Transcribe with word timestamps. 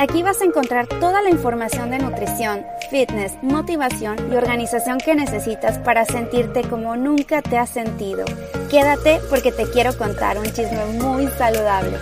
Aquí 0.00 0.22
vas 0.22 0.40
a 0.40 0.46
encontrar 0.46 0.86
toda 0.86 1.20
la 1.20 1.28
información 1.28 1.90
de 1.90 1.98
nutrición, 1.98 2.64
fitness, 2.90 3.34
motivación 3.42 4.16
y 4.32 4.34
organización 4.34 4.96
que 4.96 5.14
necesitas 5.14 5.76
para 5.76 6.06
sentirte 6.06 6.62
como 6.62 6.96
nunca 6.96 7.42
te 7.42 7.58
has 7.58 7.68
sentido. 7.68 8.24
Quédate 8.70 9.20
porque 9.28 9.52
te 9.52 9.68
quiero 9.70 9.94
contar 9.98 10.38
un 10.38 10.46
chisme 10.46 10.86
muy 10.98 11.26
saludable. 11.26 11.98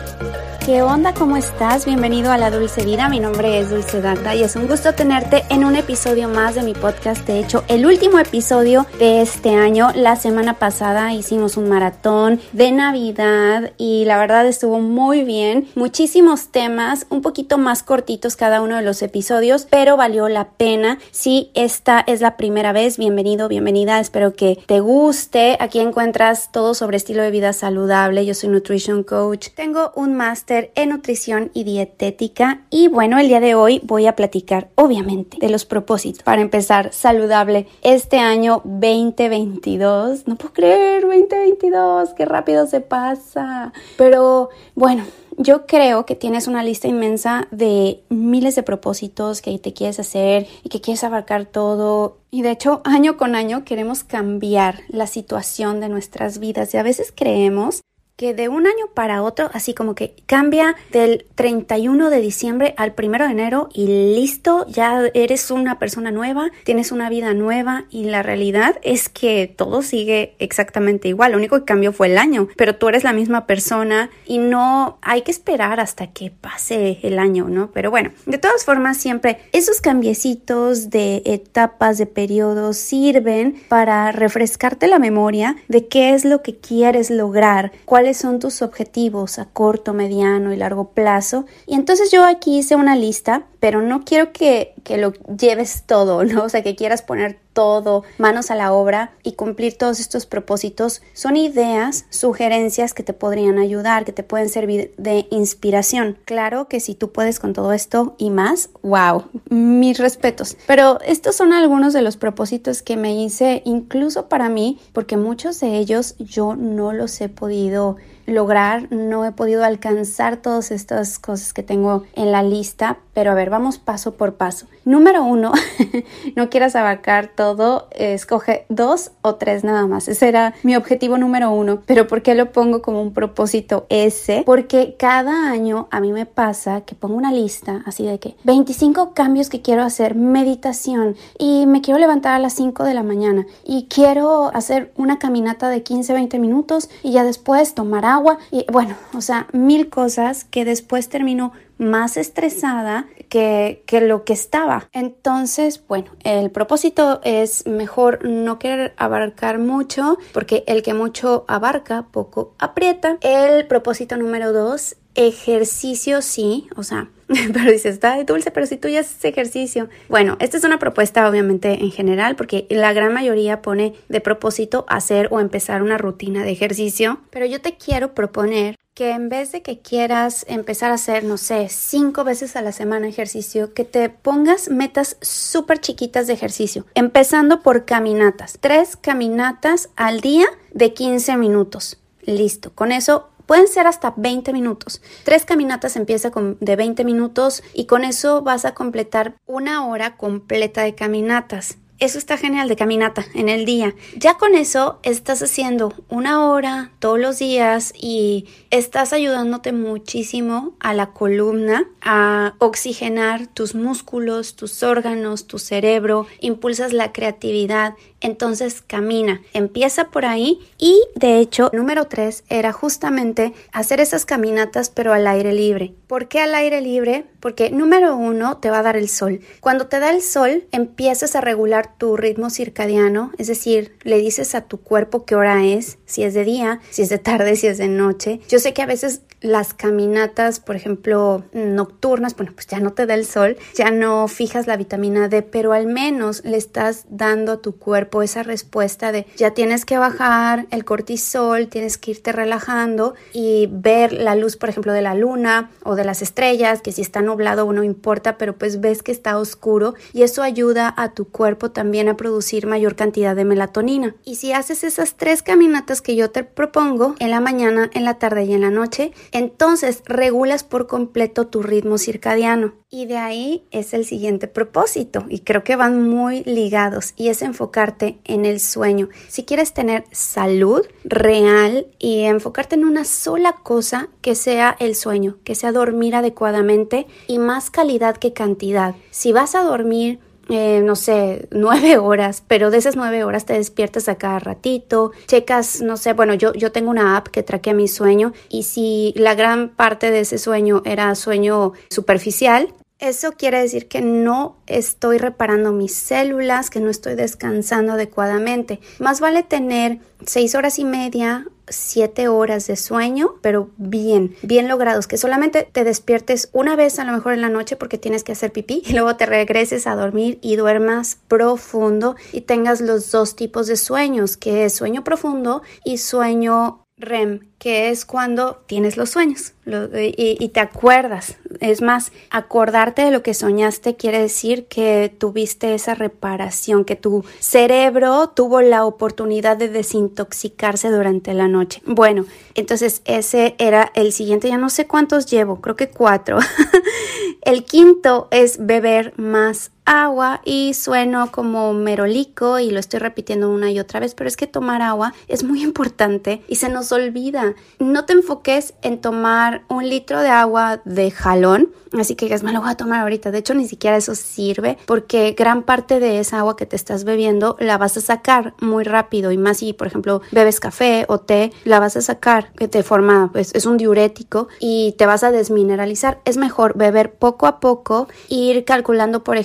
¿Qué 0.68 0.82
onda? 0.82 1.14
¿Cómo 1.14 1.38
estás? 1.38 1.86
Bienvenido 1.86 2.30
a 2.30 2.36
La 2.36 2.50
Dulce 2.50 2.84
Vida. 2.84 3.08
Mi 3.08 3.20
nombre 3.20 3.58
es 3.58 3.70
Dulce 3.70 4.02
Dagda 4.02 4.34
y 4.34 4.42
es 4.42 4.54
un 4.54 4.66
gusto 4.66 4.92
tenerte 4.92 5.42
en 5.48 5.64
un 5.64 5.76
episodio 5.76 6.28
más 6.28 6.56
de 6.56 6.62
mi 6.62 6.74
podcast. 6.74 7.26
De 7.26 7.40
hecho, 7.40 7.64
el 7.68 7.86
último 7.86 8.18
episodio 8.18 8.84
de 8.98 9.22
este 9.22 9.54
año. 9.54 9.92
La 9.94 10.16
semana 10.16 10.58
pasada 10.58 11.14
hicimos 11.14 11.56
un 11.56 11.70
maratón 11.70 12.38
de 12.52 12.70
Navidad 12.70 13.72
y 13.78 14.04
la 14.04 14.18
verdad 14.18 14.46
estuvo 14.46 14.78
muy 14.78 15.24
bien. 15.24 15.66
Muchísimos 15.74 16.48
temas, 16.48 17.06
un 17.08 17.22
poquito 17.22 17.56
más 17.56 17.82
cortitos 17.88 18.36
cada 18.36 18.60
uno 18.60 18.76
de 18.76 18.82
los 18.82 19.00
episodios, 19.00 19.66
pero 19.68 19.96
valió 19.96 20.28
la 20.28 20.50
pena. 20.50 20.98
Si 21.10 21.50
esta 21.54 22.04
es 22.06 22.20
la 22.20 22.36
primera 22.36 22.72
vez, 22.72 22.98
bienvenido, 22.98 23.48
bienvenida. 23.48 23.98
Espero 23.98 24.34
que 24.34 24.58
te 24.66 24.80
guste. 24.80 25.56
Aquí 25.58 25.80
encuentras 25.80 26.52
todo 26.52 26.74
sobre 26.74 26.98
estilo 26.98 27.22
de 27.22 27.30
vida 27.30 27.54
saludable. 27.54 28.26
Yo 28.26 28.34
soy 28.34 28.50
Nutrition 28.50 29.04
Coach. 29.04 29.48
Tengo 29.56 29.92
un 29.96 30.14
máster 30.14 30.70
en 30.74 30.90
nutrición 30.90 31.50
y 31.54 31.64
dietética 31.64 32.60
y 32.68 32.88
bueno, 32.88 33.18
el 33.18 33.28
día 33.28 33.40
de 33.40 33.54
hoy 33.54 33.80
voy 33.84 34.06
a 34.06 34.14
platicar 34.14 34.68
obviamente 34.74 35.38
de 35.40 35.48
los 35.48 35.64
propósitos 35.64 36.22
para 36.22 36.42
empezar 36.42 36.92
saludable 36.92 37.68
este 37.80 38.18
año 38.18 38.60
2022. 38.64 40.28
No 40.28 40.36
puedo 40.36 40.52
creer, 40.52 41.04
2022, 41.04 42.10
qué 42.12 42.26
rápido 42.26 42.66
se 42.66 42.82
pasa. 42.82 43.72
Pero 43.96 44.50
bueno, 44.74 45.04
yo 45.38 45.66
creo 45.66 46.04
que 46.04 46.16
tienes 46.16 46.48
una 46.48 46.62
lista 46.62 46.88
inmensa 46.88 47.46
de 47.50 48.02
miles 48.08 48.56
de 48.56 48.64
propósitos 48.64 49.40
que 49.40 49.56
te 49.58 49.72
quieres 49.72 50.00
hacer 50.00 50.48
y 50.64 50.68
que 50.68 50.80
quieres 50.80 51.04
abarcar 51.04 51.46
todo. 51.46 52.18
Y 52.30 52.42
de 52.42 52.50
hecho, 52.50 52.82
año 52.84 53.16
con 53.16 53.36
año 53.36 53.64
queremos 53.64 54.02
cambiar 54.04 54.80
la 54.88 55.06
situación 55.06 55.80
de 55.80 55.88
nuestras 55.88 56.38
vidas 56.38 56.74
y 56.74 56.76
a 56.76 56.82
veces 56.82 57.12
creemos 57.14 57.80
que 58.18 58.34
de 58.34 58.48
un 58.48 58.66
año 58.66 58.88
para 58.94 59.22
otro, 59.22 59.48
así 59.54 59.74
como 59.74 59.94
que 59.94 60.16
cambia 60.26 60.74
del 60.90 61.24
31 61.36 62.10
de 62.10 62.20
diciembre 62.20 62.74
al 62.76 62.92
1 62.98 63.12
de 63.12 63.30
enero 63.30 63.68
y 63.72 63.86
listo, 63.86 64.66
ya 64.66 65.02
eres 65.14 65.52
una 65.52 65.78
persona 65.78 66.10
nueva, 66.10 66.50
tienes 66.64 66.90
una 66.90 67.08
vida 67.10 67.32
nueva 67.32 67.84
y 67.90 68.06
la 68.06 68.24
realidad 68.24 68.80
es 68.82 69.08
que 69.08 69.54
todo 69.56 69.82
sigue 69.82 70.34
exactamente 70.40 71.06
igual, 71.06 71.30
lo 71.30 71.38
único 71.38 71.60
que 71.60 71.64
cambió 71.64 71.92
fue 71.92 72.08
el 72.08 72.18
año, 72.18 72.48
pero 72.56 72.74
tú 72.74 72.88
eres 72.88 73.04
la 73.04 73.12
misma 73.12 73.46
persona 73.46 74.10
y 74.26 74.38
no 74.38 74.98
hay 75.00 75.22
que 75.22 75.30
esperar 75.30 75.78
hasta 75.78 76.08
que 76.08 76.32
pase 76.32 76.98
el 77.04 77.20
año, 77.20 77.48
¿no? 77.48 77.70
Pero 77.70 77.92
bueno, 77.92 78.10
de 78.26 78.38
todas 78.38 78.64
formas 78.64 78.96
siempre 78.96 79.38
esos 79.52 79.80
cambiecitos 79.80 80.90
de 80.90 81.22
etapas, 81.24 81.98
de 81.98 82.06
periodos 82.06 82.78
sirven 82.78 83.62
para 83.68 84.10
refrescarte 84.10 84.88
la 84.88 84.98
memoria 84.98 85.54
de 85.68 85.86
qué 85.86 86.14
es 86.14 86.24
lo 86.24 86.42
que 86.42 86.56
quieres 86.56 87.10
lograr, 87.10 87.70
cuál 87.84 88.07
son 88.14 88.38
tus 88.38 88.62
objetivos 88.62 89.38
a 89.38 89.46
corto, 89.46 89.92
mediano 89.92 90.52
y 90.52 90.56
largo 90.56 90.92
plazo. 90.92 91.46
Y 91.66 91.74
entonces 91.74 92.10
yo 92.10 92.24
aquí 92.24 92.58
hice 92.58 92.76
una 92.76 92.96
lista, 92.96 93.46
pero 93.60 93.82
no 93.82 94.04
quiero 94.04 94.32
que, 94.32 94.74
que 94.84 94.96
lo 94.96 95.12
lleves 95.12 95.84
todo, 95.86 96.24
¿no? 96.24 96.44
O 96.44 96.48
sea, 96.48 96.62
que 96.62 96.76
quieras 96.76 97.02
poner 97.02 97.38
todo, 97.58 98.04
manos 98.18 98.52
a 98.52 98.54
la 98.54 98.72
obra 98.72 99.10
y 99.24 99.32
cumplir 99.32 99.76
todos 99.76 99.98
estos 99.98 100.26
propósitos. 100.26 101.02
Son 101.12 101.36
ideas, 101.36 102.04
sugerencias 102.08 102.94
que 102.94 103.02
te 103.02 103.12
podrían 103.12 103.58
ayudar, 103.58 104.04
que 104.04 104.12
te 104.12 104.22
pueden 104.22 104.48
servir 104.48 104.94
de 104.96 105.26
inspiración. 105.32 106.18
Claro 106.24 106.68
que 106.68 106.78
si 106.78 106.94
tú 106.94 107.10
puedes 107.10 107.40
con 107.40 107.54
todo 107.54 107.72
esto 107.72 108.14
y 108.16 108.30
más, 108.30 108.70
wow, 108.84 109.24
mis 109.50 109.98
respetos. 109.98 110.56
Pero 110.68 111.00
estos 111.00 111.34
son 111.34 111.52
algunos 111.52 111.92
de 111.92 112.02
los 112.02 112.16
propósitos 112.16 112.80
que 112.80 112.96
me 112.96 113.20
hice 113.20 113.62
incluso 113.64 114.28
para 114.28 114.48
mí, 114.48 114.78
porque 114.92 115.16
muchos 115.16 115.58
de 115.58 115.78
ellos 115.78 116.14
yo 116.20 116.54
no 116.54 116.92
los 116.92 117.20
he 117.20 117.28
podido 117.28 117.96
lograr, 118.28 118.92
no 118.92 119.24
he 119.24 119.32
podido 119.32 119.64
alcanzar 119.64 120.36
todas 120.36 120.70
estas 120.70 121.18
cosas 121.18 121.52
que 121.52 121.62
tengo 121.62 122.04
en 122.14 122.30
la 122.30 122.42
lista, 122.42 122.98
pero 123.14 123.32
a 123.32 123.34
ver, 123.34 123.50
vamos 123.50 123.78
paso 123.78 124.14
por 124.14 124.34
paso. 124.34 124.66
Número 124.84 125.24
uno, 125.24 125.52
no 126.36 126.50
quieras 126.50 126.76
abarcar 126.76 127.30
todo, 127.34 127.88
escoge 127.92 128.66
dos 128.68 129.10
o 129.22 129.34
tres 129.34 129.64
nada 129.64 129.86
más. 129.86 130.08
Ese 130.08 130.28
era 130.28 130.54
mi 130.62 130.76
objetivo 130.76 131.18
número 131.18 131.50
uno, 131.50 131.82
pero 131.86 132.06
¿por 132.06 132.22
qué 132.22 132.34
lo 132.34 132.52
pongo 132.52 132.82
como 132.82 133.02
un 133.02 133.12
propósito 133.12 133.86
ese? 133.88 134.42
Porque 134.46 134.94
cada 134.98 135.50
año 135.50 135.88
a 135.90 136.00
mí 136.00 136.12
me 136.12 136.26
pasa 136.26 136.82
que 136.82 136.94
pongo 136.94 137.16
una 137.16 137.32
lista 137.32 137.82
así 137.86 138.04
de 138.04 138.18
que 138.18 138.36
25 138.44 139.14
cambios 139.14 139.48
que 139.48 139.62
quiero 139.62 139.82
hacer, 139.82 140.14
meditación 140.14 141.16
y 141.38 141.66
me 141.66 141.80
quiero 141.80 141.98
levantar 141.98 142.34
a 142.34 142.38
las 142.38 142.54
5 142.54 142.84
de 142.84 142.94
la 142.94 143.02
mañana 143.02 143.46
y 143.64 143.86
quiero 143.88 144.50
hacer 144.54 144.92
una 144.96 145.18
caminata 145.18 145.68
de 145.68 145.82
15, 145.82 146.12
20 146.12 146.38
minutos 146.38 146.90
y 147.02 147.12
ya 147.12 147.24
después 147.24 147.74
tomar 147.74 148.04
agua 148.18 148.38
y 148.50 148.66
bueno, 148.70 148.96
o 149.14 149.20
sea, 149.20 149.46
mil 149.52 149.88
cosas 149.88 150.44
que 150.44 150.64
después 150.64 151.08
terminó 151.08 151.52
más 151.78 152.16
estresada 152.16 153.06
que, 153.28 153.82
que, 153.86 154.00
lo 154.00 154.24
que 154.24 154.32
estaba. 154.32 154.88
Entonces, 154.92 155.82
bueno, 155.86 156.10
el 156.24 156.50
propósito 156.50 157.20
es 157.22 157.66
mejor 157.66 158.24
no 158.24 158.58
querer 158.58 158.94
abarcar 158.96 159.58
mucho 159.58 160.18
porque 160.32 160.64
el 160.66 160.82
que 160.82 160.94
mucho 160.94 161.44
abarca, 161.48 162.06
poco 162.10 162.54
aprieta. 162.58 163.18
El 163.20 163.66
propósito 163.66 164.16
número 164.16 164.52
dos, 164.52 164.96
ejercicio 165.14 166.22
sí, 166.22 166.68
o 166.76 166.82
sea, 166.82 167.08
pero 167.52 167.70
dices, 167.70 167.94
está 167.94 168.22
dulce, 168.24 168.50
pero 168.50 168.66
si 168.66 168.76
tú 168.76 168.88
ya 168.88 169.00
haces 169.00 169.24
ejercicio. 169.24 169.88
Bueno, 170.08 170.36
esta 170.40 170.56
es 170.56 170.64
una 170.64 170.78
propuesta 170.78 171.28
obviamente 171.28 171.82
en 171.82 171.90
general 171.90 172.36
porque 172.36 172.66
la 172.70 172.92
gran 172.92 173.12
mayoría 173.12 173.62
pone 173.62 173.94
de 174.08 174.20
propósito 174.20 174.84
hacer 174.88 175.28
o 175.30 175.40
empezar 175.40 175.82
una 175.82 175.98
rutina 175.98 176.44
de 176.44 176.52
ejercicio, 176.52 177.20
pero 177.30 177.46
yo 177.46 177.60
te 177.60 177.76
quiero 177.76 178.14
proponer 178.14 178.76
que 178.98 179.12
en 179.12 179.28
vez 179.28 179.52
de 179.52 179.62
que 179.62 179.78
quieras 179.78 180.44
empezar 180.48 180.90
a 180.90 180.94
hacer, 180.94 181.22
no 181.22 181.36
sé, 181.36 181.68
cinco 181.68 182.24
veces 182.24 182.56
a 182.56 182.62
la 182.62 182.72
semana 182.72 183.06
ejercicio, 183.06 183.72
que 183.72 183.84
te 183.84 184.08
pongas 184.08 184.70
metas 184.70 185.18
súper 185.20 185.78
chiquitas 185.78 186.26
de 186.26 186.32
ejercicio, 186.32 186.84
empezando 186.96 187.62
por 187.62 187.84
caminatas, 187.84 188.58
tres 188.60 188.96
caminatas 188.96 189.90
al 189.94 190.20
día 190.20 190.46
de 190.72 190.94
15 190.94 191.36
minutos. 191.36 192.00
Listo, 192.22 192.72
con 192.74 192.90
eso 192.90 193.28
Pueden 193.48 193.66
ser 193.66 193.86
hasta 193.86 194.12
20 194.14 194.52
minutos. 194.52 195.00
Tres 195.24 195.46
caminatas 195.46 195.96
empieza 195.96 196.30
con 196.30 196.58
de 196.60 196.76
20 196.76 197.02
minutos 197.02 197.62
y 197.72 197.86
con 197.86 198.04
eso 198.04 198.42
vas 198.42 198.66
a 198.66 198.74
completar 198.74 199.36
una 199.46 199.86
hora 199.86 200.18
completa 200.18 200.82
de 200.82 200.94
caminatas. 200.94 201.78
Eso 201.98 202.18
está 202.18 202.36
genial 202.36 202.68
de 202.68 202.76
caminata 202.76 203.24
en 203.34 203.48
el 203.48 203.64
día. 203.64 203.94
Ya 204.16 204.34
con 204.34 204.54
eso 204.54 205.00
estás 205.02 205.42
haciendo 205.42 205.94
una 206.08 206.46
hora 206.46 206.92
todos 207.00 207.18
los 207.18 207.38
días 207.38 207.92
y 207.98 208.46
estás 208.70 209.12
ayudándote 209.12 209.72
muchísimo 209.72 210.74
a 210.78 210.94
la 210.94 211.12
columna, 211.12 211.88
a 212.00 212.54
oxigenar 212.58 213.48
tus 213.48 213.74
músculos, 213.74 214.54
tus 214.54 214.84
órganos, 214.84 215.48
tu 215.48 215.58
cerebro, 215.58 216.26
impulsas 216.38 216.92
la 216.92 217.12
creatividad. 217.12 217.94
Entonces 218.20 218.82
camina, 218.86 219.42
empieza 219.52 220.10
por 220.10 220.24
ahí 220.24 220.58
y 220.76 221.00
de 221.14 221.38
hecho 221.38 221.70
número 221.72 222.06
tres 222.06 222.44
era 222.48 222.72
justamente 222.72 223.52
hacer 223.72 224.00
esas 224.00 224.24
caminatas 224.24 224.90
pero 224.90 225.12
al 225.12 225.26
aire 225.26 225.52
libre. 225.52 225.94
¿Por 226.06 226.28
qué 226.28 226.40
al 226.40 226.54
aire 226.54 226.80
libre? 226.80 227.26
Porque 227.40 227.70
número 227.70 228.16
uno 228.16 228.58
te 228.58 228.70
va 228.70 228.80
a 228.80 228.82
dar 228.82 228.96
el 228.96 229.08
sol. 229.08 229.40
Cuando 229.60 229.86
te 229.86 230.00
da 230.00 230.10
el 230.10 230.22
sol 230.22 230.66
empiezas 230.72 231.36
a 231.36 231.40
regular 231.40 231.96
tu 231.96 232.16
ritmo 232.16 232.50
circadiano, 232.50 233.32
es 233.38 233.46
decir, 233.46 233.96
le 234.02 234.18
dices 234.18 234.54
a 234.54 234.62
tu 234.62 234.80
cuerpo 234.80 235.24
qué 235.24 235.34
hora 235.34 235.64
es, 235.64 235.98
si 236.06 236.24
es 236.24 236.34
de 236.34 236.44
día, 236.44 236.80
si 236.90 237.02
es 237.02 237.08
de 237.08 237.18
tarde, 237.18 237.56
si 237.56 237.66
es 237.66 237.78
de 237.78 237.88
noche. 237.88 238.40
Yo 238.48 238.58
sé 238.58 238.72
que 238.72 238.82
a 238.82 238.86
veces 238.86 239.22
las 239.40 239.74
caminatas, 239.74 240.60
por 240.60 240.76
ejemplo, 240.76 241.44
nocturnas, 241.52 242.36
bueno, 242.36 242.52
pues 242.54 242.66
ya 242.66 242.80
no 242.80 242.92
te 242.92 243.06
da 243.06 243.14
el 243.14 243.24
sol, 243.24 243.56
ya 243.74 243.90
no 243.90 244.26
fijas 244.28 244.66
la 244.66 244.76
vitamina 244.76 245.28
D, 245.28 245.42
pero 245.42 245.72
al 245.72 245.86
menos 245.86 246.44
le 246.44 246.56
estás 246.56 247.04
dando 247.08 247.52
a 247.52 247.62
tu 247.62 247.76
cuerpo 247.76 248.22
esa 248.22 248.42
respuesta 248.42 249.12
de 249.12 249.26
ya 249.36 249.52
tienes 249.52 249.84
que 249.84 249.98
bajar 249.98 250.66
el 250.70 250.84
cortisol, 250.84 251.68
tienes 251.68 251.98
que 251.98 252.12
irte 252.12 252.32
relajando 252.32 253.14
y 253.32 253.68
ver 253.70 254.12
la 254.12 254.34
luz, 254.34 254.56
por 254.56 254.68
ejemplo, 254.68 254.92
de 254.92 255.02
la 255.02 255.14
luna 255.14 255.70
o 255.84 255.94
de 255.94 256.04
las 256.04 256.22
estrellas, 256.22 256.82
que 256.82 256.92
si 256.92 257.02
está 257.02 257.22
nublado 257.22 257.66
o 257.66 257.72
no 257.72 257.84
importa, 257.84 258.38
pero 258.38 258.56
pues 258.56 258.80
ves 258.80 259.02
que 259.02 259.12
está 259.12 259.38
oscuro 259.38 259.94
y 260.12 260.22
eso 260.22 260.42
ayuda 260.42 260.92
a 260.96 261.12
tu 261.12 261.28
cuerpo 261.28 261.70
también 261.70 262.08
a 262.08 262.16
producir 262.16 262.66
mayor 262.66 262.96
cantidad 262.96 263.36
de 263.36 263.44
melatonina. 263.44 264.16
Y 264.24 264.36
si 264.36 264.52
haces 264.52 264.84
esas 264.84 265.14
tres 265.16 265.42
caminatas 265.42 266.02
que 266.02 266.16
yo 266.16 266.30
te 266.30 266.44
propongo 266.44 267.14
en 267.18 267.30
la 267.30 267.40
mañana, 267.40 267.90
en 267.92 268.04
la 268.04 268.18
tarde 268.18 268.44
y 268.44 268.54
en 268.54 268.62
la 268.62 268.70
noche, 268.70 269.12
entonces 269.32 270.02
regulas 270.06 270.64
por 270.64 270.86
completo 270.86 271.46
tu 271.46 271.62
ritmo 271.62 271.98
circadiano. 271.98 272.74
Y 272.90 273.04
de 273.04 273.18
ahí 273.18 273.64
es 273.70 273.92
el 273.92 274.06
siguiente 274.06 274.48
propósito 274.48 275.26
y 275.28 275.40
creo 275.40 275.62
que 275.62 275.76
van 275.76 276.08
muy 276.08 276.42
ligados 276.44 277.12
y 277.16 277.28
es 277.28 277.42
enfocarte 277.42 278.18
en 278.24 278.46
el 278.46 278.60
sueño. 278.60 279.10
Si 279.28 279.44
quieres 279.44 279.74
tener 279.74 280.04
salud 280.10 280.86
real 281.04 281.88
y 281.98 282.20
enfocarte 282.20 282.76
en 282.76 282.86
una 282.86 283.04
sola 283.04 283.56
cosa, 283.62 284.08
que 284.22 284.34
sea 284.34 284.74
el 284.80 284.94
sueño, 284.94 285.36
que 285.44 285.54
sea 285.54 285.72
dormir 285.72 286.14
adecuadamente 286.14 287.06
y 287.26 287.38
más 287.38 287.70
calidad 287.70 288.16
que 288.16 288.32
cantidad. 288.32 288.94
Si 289.10 289.32
vas 289.32 289.54
a 289.54 289.64
dormir 289.64 290.20
eh, 290.48 290.80
no 290.82 290.96
sé, 290.96 291.48
nueve 291.52 291.98
horas, 291.98 292.42
pero 292.46 292.70
de 292.70 292.78
esas 292.78 292.96
nueve 292.96 293.24
horas 293.24 293.44
te 293.44 293.54
despiertas 293.54 294.08
a 294.08 294.16
cada 294.16 294.38
ratito, 294.38 295.12
checas, 295.26 295.80
no 295.80 295.96
sé, 295.96 296.12
bueno, 296.12 296.34
yo, 296.34 296.52
yo 296.54 296.72
tengo 296.72 296.90
una 296.90 297.16
app 297.16 297.28
que 297.28 297.42
traquea 297.42 297.74
mi 297.74 297.88
sueño 297.88 298.32
y 298.48 298.64
si 298.64 299.12
la 299.16 299.34
gran 299.34 299.68
parte 299.70 300.10
de 300.10 300.20
ese 300.20 300.38
sueño 300.38 300.82
era 300.84 301.14
sueño 301.14 301.72
superficial, 301.90 302.74
eso 302.98 303.32
quiere 303.32 303.60
decir 303.60 303.86
que 303.86 304.00
no 304.00 304.56
estoy 304.66 305.18
reparando 305.18 305.72
mis 305.72 305.94
células, 305.94 306.68
que 306.68 306.80
no 306.80 306.90
estoy 306.90 307.14
descansando 307.14 307.92
adecuadamente. 307.92 308.80
Más 308.98 309.20
vale 309.20 309.44
tener 309.44 310.00
seis 310.26 310.56
horas 310.56 310.80
y 310.80 310.84
media, 310.84 311.46
siete 311.70 312.28
horas 312.28 312.66
de 312.66 312.76
sueño, 312.76 313.34
pero 313.42 313.70
bien, 313.76 314.36
bien 314.42 314.68
logrados, 314.68 315.06
que 315.06 315.16
solamente 315.16 315.68
te 315.70 315.84
despiertes 315.84 316.48
una 316.52 316.76
vez 316.76 316.98
a 316.98 317.04
lo 317.04 317.12
mejor 317.12 317.34
en 317.34 317.40
la 317.40 317.48
noche 317.48 317.76
porque 317.76 317.98
tienes 317.98 318.24
que 318.24 318.32
hacer 318.32 318.52
pipí 318.52 318.82
y 318.86 318.92
luego 318.92 319.16
te 319.16 319.26
regreses 319.26 319.86
a 319.86 319.96
dormir 319.96 320.38
y 320.42 320.56
duermas 320.56 321.18
profundo 321.28 322.16
y 322.32 322.42
tengas 322.42 322.80
los 322.80 323.10
dos 323.10 323.36
tipos 323.36 323.66
de 323.66 323.76
sueños, 323.76 324.36
que 324.36 324.64
es 324.64 324.74
sueño 324.74 325.04
profundo 325.04 325.62
y 325.84 325.98
sueño 325.98 326.84
REM, 326.98 327.40
que 327.58 327.90
es 327.90 328.04
cuando 328.04 328.62
tienes 328.66 328.96
los 328.96 329.10
sueños 329.10 329.52
y, 329.66 330.48
te 330.48 330.60
acuerdas. 330.60 331.36
Es 331.60 331.82
más, 331.82 332.12
acordarte 332.30 333.02
de 333.02 333.10
lo 333.10 333.22
que 333.22 333.34
soñaste 333.34 333.96
quiere 333.96 334.20
decir 334.20 334.66
que 334.66 335.12
tuviste 335.16 335.74
esa 335.74 335.94
reparación, 335.94 336.84
que 336.84 336.96
tu 336.96 337.24
cerebro 337.38 338.30
tuvo 338.30 338.60
la 338.60 338.84
oportunidad 338.84 339.56
de 339.56 339.68
desintoxicarse 339.68 340.90
durante 340.90 341.34
la 341.34 341.48
noche. 341.48 341.82
Bueno, 341.84 342.24
entonces 342.54 343.02
ese 343.04 343.54
era 343.58 343.90
el 343.94 344.12
siguiente, 344.12 344.48
ya 344.48 344.58
no 344.58 344.70
sé 344.70 344.86
cuántos 344.86 345.26
llevo, 345.26 345.60
creo 345.60 345.76
que 345.76 345.88
cuatro. 345.88 346.38
el 347.42 347.64
quinto 347.64 348.28
es 348.30 348.64
beber 348.64 349.12
más 349.18 349.70
agua 349.88 350.42
y 350.44 350.74
sueno 350.74 351.32
como 351.32 351.72
merolico 351.72 352.58
y 352.58 352.70
lo 352.70 352.78
estoy 352.78 353.00
repitiendo 353.00 353.50
una 353.50 353.70
y 353.70 353.80
otra 353.80 354.00
vez, 354.00 354.14
pero 354.14 354.28
es 354.28 354.36
que 354.36 354.46
tomar 354.46 354.82
agua 354.82 355.14
es 355.28 355.44
muy 355.44 355.62
importante 355.68 356.42
y 356.46 356.56
se 356.56 356.68
nos 356.68 356.92
olvida. 356.92 357.54
No 357.78 358.04
te 358.04 358.12
enfoques 358.12 358.74
en 358.82 359.00
tomar 359.00 359.62
un 359.68 359.88
litro 359.88 360.20
de 360.20 360.28
agua 360.28 360.82
de 360.84 361.10
jalón, 361.10 361.72
así 361.98 362.14
que 362.14 362.26
digas, 362.26 362.42
me 362.42 362.52
lo 362.52 362.60
voy 362.60 362.70
a 362.70 362.76
tomar 362.76 363.00
ahorita. 363.00 363.30
De 363.30 363.38
hecho, 363.38 363.54
ni 363.54 363.66
siquiera 363.66 363.96
eso 363.96 364.14
sirve 364.14 364.76
porque 364.84 365.34
gran 365.36 365.62
parte 365.62 366.00
de 366.00 366.20
esa 366.20 366.40
agua 366.40 366.56
que 366.56 366.66
te 366.66 366.76
estás 366.76 367.04
bebiendo 367.04 367.56
la 367.58 367.78
vas 367.78 367.96
a 367.96 368.02
sacar 368.02 368.54
muy 368.60 368.84
rápido 368.84 369.32
y 369.32 369.38
más 369.38 369.58
si, 369.58 369.72
por 369.72 369.86
ejemplo, 369.86 370.20
bebes 370.32 370.60
café 370.60 371.06
o 371.08 371.18
té, 371.18 371.52
la 371.64 371.80
vas 371.80 371.96
a 371.96 372.02
sacar 372.02 372.52
que 372.52 372.68
te 372.68 372.82
forma, 372.82 373.30
pues 373.32 373.54
es 373.54 373.64
un 373.64 373.78
diurético 373.78 374.48
y 374.60 374.94
te 374.98 375.06
vas 375.06 375.24
a 375.24 375.30
desmineralizar. 375.30 376.20
Es 376.26 376.36
mejor 376.36 376.76
beber 376.76 377.14
poco 377.14 377.46
a 377.46 377.58
poco, 377.58 378.08
ir 378.28 378.64
calculando, 378.64 379.24
por 379.24 379.38